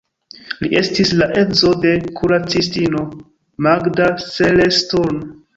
Li 0.61 0.69
estis 0.79 1.11
la 1.19 1.27
edzo 1.41 1.73
de 1.83 1.91
kuracistino 2.21 3.05
Magda 3.67 4.09
Seres-Sturm. 4.25 5.25